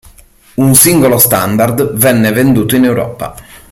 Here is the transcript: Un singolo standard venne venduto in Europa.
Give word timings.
Un 0.55 0.73
singolo 0.73 1.19
standard 1.19 1.93
venne 1.93 2.31
venduto 2.31 2.75
in 2.75 2.85
Europa. 2.85 3.35